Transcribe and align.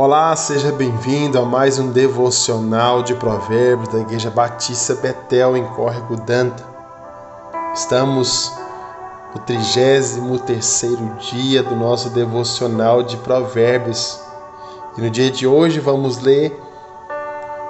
Olá, 0.00 0.36
seja 0.36 0.70
bem-vindo 0.70 1.40
a 1.40 1.44
mais 1.44 1.80
um 1.80 1.90
devocional 1.90 3.02
de 3.02 3.16
Provérbios 3.16 3.88
da 3.88 3.98
Igreja 3.98 4.30
Batista 4.30 4.94
Betel 4.94 5.56
em 5.56 5.64
Córrego 5.64 6.14
Danta. 6.14 6.64
Estamos 7.74 8.52
no 9.34 9.40
33 9.40 10.20
dia 11.18 11.64
do 11.64 11.74
nosso 11.74 12.10
devocional 12.10 13.02
de 13.02 13.16
Provérbios. 13.16 14.20
E 14.96 15.00
no 15.00 15.10
dia 15.10 15.32
de 15.32 15.48
hoje 15.48 15.80
vamos 15.80 16.18
ler 16.18 16.56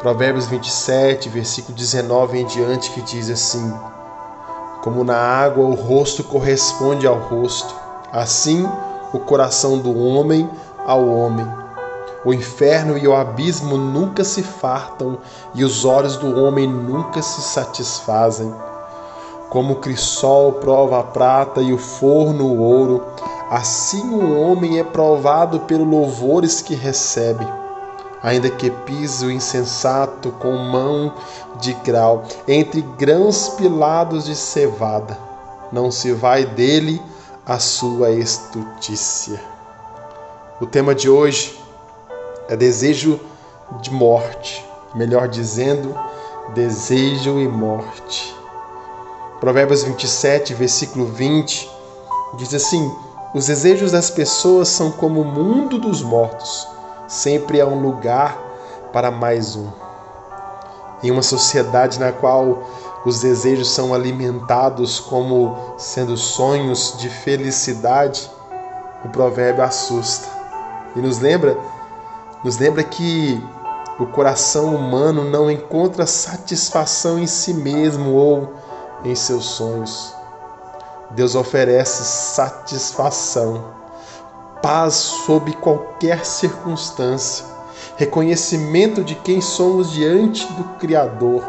Provérbios 0.00 0.46
27, 0.46 1.26
versículo 1.30 1.74
19 1.74 2.38
em 2.38 2.44
diante, 2.44 2.90
que 2.90 3.00
diz 3.00 3.30
assim: 3.30 3.72
Como 4.82 5.02
na 5.04 5.16
água 5.16 5.64
o 5.64 5.74
rosto 5.74 6.22
corresponde 6.22 7.06
ao 7.06 7.18
rosto, 7.18 7.74
assim 8.12 8.68
o 9.10 9.18
coração 9.18 9.78
do 9.78 9.98
homem 9.98 10.46
ao 10.84 11.08
homem 11.08 11.60
o 12.24 12.34
inferno 12.34 12.98
e 12.98 13.08
o 13.08 13.14
abismo 13.14 13.76
nunca 13.78 14.22
se 14.24 14.42
fartam 14.42 15.18
e 15.54 15.64
os 15.64 15.84
olhos 15.84 16.16
do 16.16 16.38
homem 16.38 16.66
nunca 16.66 17.22
se 17.22 17.40
satisfazem. 17.40 18.52
Como 19.48 19.74
o 19.74 19.76
crisol 19.76 20.54
prova 20.54 21.00
a 21.00 21.02
prata 21.02 21.60
e 21.60 21.72
o 21.72 21.78
forno 21.78 22.44
o 22.44 22.60
ouro, 22.60 23.04
assim 23.50 24.10
o 24.10 24.38
homem 24.38 24.78
é 24.78 24.84
provado 24.84 25.60
pelos 25.60 25.88
louvores 25.88 26.60
que 26.60 26.74
recebe. 26.74 27.46
Ainda 28.22 28.50
que 28.50 28.70
pise 28.70 29.24
o 29.24 29.30
insensato 29.30 30.30
com 30.32 30.52
mão 30.52 31.14
de 31.58 31.72
grau, 31.72 32.24
entre 32.46 32.82
grãos 32.82 33.48
pilados 33.48 34.26
de 34.26 34.36
cevada, 34.36 35.18
não 35.72 35.90
se 35.90 36.12
vai 36.12 36.44
dele 36.44 37.00
a 37.46 37.58
sua 37.58 38.10
estutícia. 38.10 39.40
O 40.60 40.66
tema 40.66 40.94
de 40.94 41.08
hoje 41.08 41.58
é 42.50 42.56
desejo 42.56 43.20
de 43.80 43.92
morte, 43.92 44.66
melhor 44.92 45.28
dizendo, 45.28 45.96
desejo 46.52 47.38
e 47.38 47.46
morte. 47.46 48.36
Provérbios 49.38 49.84
27, 49.84 50.52
versículo 50.54 51.06
20, 51.06 51.70
diz 52.34 52.52
assim: 52.52 52.92
Os 53.32 53.46
desejos 53.46 53.92
das 53.92 54.10
pessoas 54.10 54.66
são 54.68 54.90
como 54.90 55.20
o 55.20 55.24
mundo 55.24 55.78
dos 55.78 56.02
mortos, 56.02 56.66
sempre 57.06 57.60
há 57.60 57.66
um 57.66 57.80
lugar 57.80 58.36
para 58.92 59.12
mais 59.12 59.54
um. 59.54 59.68
Em 61.04 61.12
uma 61.12 61.22
sociedade 61.22 62.00
na 62.00 62.10
qual 62.10 62.64
os 63.06 63.20
desejos 63.20 63.70
são 63.70 63.94
alimentados 63.94 64.98
como 64.98 65.56
sendo 65.78 66.16
sonhos 66.16 66.96
de 66.98 67.08
felicidade, 67.08 68.28
o 69.04 69.08
provérbio 69.08 69.62
assusta 69.62 70.28
e 70.96 70.98
nos 70.98 71.20
lembra 71.20 71.56
nos 72.42 72.58
lembra 72.58 72.82
que 72.82 73.42
o 73.98 74.06
coração 74.06 74.74
humano 74.74 75.24
não 75.24 75.50
encontra 75.50 76.06
satisfação 76.06 77.18
em 77.18 77.26
si 77.26 77.52
mesmo 77.52 78.14
ou 78.14 78.54
em 79.04 79.14
seus 79.14 79.44
sonhos. 79.44 80.14
Deus 81.10 81.34
oferece 81.34 82.04
satisfação, 82.04 83.64
paz 84.62 84.94
sob 84.94 85.52
qualquer 85.54 86.24
circunstância, 86.24 87.44
reconhecimento 87.96 89.02
de 89.02 89.14
quem 89.16 89.40
somos 89.40 89.90
diante 89.90 90.46
do 90.52 90.64
Criador, 90.78 91.42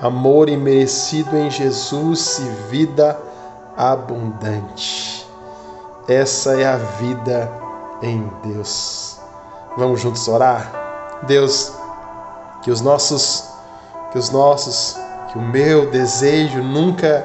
amor 0.00 0.48
imerecido 0.48 1.36
em 1.36 1.50
Jesus 1.50 2.38
e 2.38 2.70
vida 2.70 3.20
abundante. 3.76 5.28
Essa 6.08 6.58
é 6.58 6.66
a 6.66 6.76
vida 6.76 7.52
em 8.02 8.28
Deus. 8.42 9.17
Vamos 9.76 10.00
juntos 10.00 10.26
orar? 10.28 11.20
Deus, 11.26 11.72
que 12.62 12.70
os 12.70 12.80
nossos, 12.80 13.44
que 14.10 14.18
os 14.18 14.30
nossos, 14.30 14.96
que 15.30 15.38
o 15.38 15.42
meu 15.42 15.90
desejo 15.90 16.62
nunca 16.62 17.24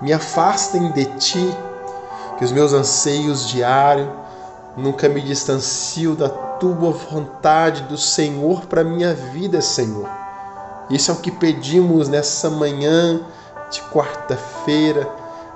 me 0.00 0.12
afastem 0.12 0.90
de 0.92 1.04
ti, 1.16 1.56
que 2.38 2.44
os 2.44 2.52
meus 2.52 2.72
anseios 2.72 3.48
diários 3.48 4.08
nunca 4.76 5.08
me 5.08 5.20
distanciem 5.20 6.14
da 6.14 6.28
tua 6.28 6.92
vontade 6.92 7.82
do 7.82 7.98
Senhor 7.98 8.66
para 8.66 8.84
minha 8.84 9.14
vida, 9.14 9.60
Senhor. 9.60 10.08
Isso 10.88 11.10
é 11.10 11.14
o 11.14 11.18
que 11.18 11.30
pedimos 11.30 12.08
nessa 12.08 12.50
manhã 12.50 13.20
de 13.70 13.80
quarta-feira, 13.92 15.08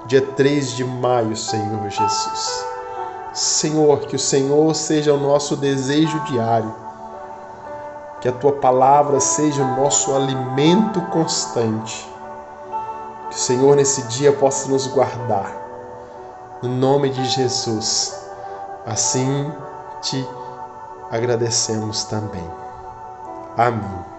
dia 0.07 0.21
3 0.21 0.77
de 0.77 0.85
maio, 0.85 1.37
Senhor 1.37 1.89
Jesus. 1.91 2.74
Senhor, 3.35 4.01
que 4.01 4.15
o 4.15 4.19
Senhor 4.19 4.73
seja 4.75 5.13
o 5.13 5.19
nosso 5.19 5.57
desejo 5.57 6.19
diário, 6.21 6.73
que 8.21 8.29
a 8.29 8.33
tua 8.33 8.53
palavra 8.53 9.19
seja 9.19 9.63
o 9.63 9.77
nosso 9.77 10.15
alimento 10.15 11.01
constante, 11.11 12.09
que 13.29 13.37
o 13.37 13.39
Senhor 13.39 13.75
nesse 13.75 14.03
dia 14.03 14.33
possa 14.33 14.69
nos 14.69 14.87
guardar, 14.87 15.53
no 16.63 16.69
nome 16.69 17.11
de 17.11 17.25
Jesus. 17.25 18.15
Assim 18.87 19.53
te 20.01 20.27
agradecemos 21.11 22.05
também. 22.05 22.49
Amém. 23.57 24.14